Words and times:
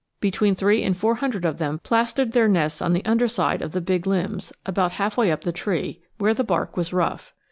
Between 0.19 0.55
three 0.55 0.81
and 0.81 0.97
four 0.97 1.13
hundred 1.13 1.45
of 1.45 1.59
them 1.59 1.77
plastered 1.77 2.31
their 2.31 2.47
nests 2.47 2.81
on 2.81 2.93
the 2.93 3.05
underside 3.05 3.61
of 3.61 3.71
the 3.71 3.81
big 3.81 4.07
limbs, 4.07 4.51
about 4.65 4.93
half 4.93 5.15
way 5.15 5.31
up 5.31 5.41
the 5.43 5.51
tree, 5.51 6.01
where 6.17 6.33
the 6.33 6.43
bark 6.43 6.75
was 6.75 6.91
rough. 6.91 7.35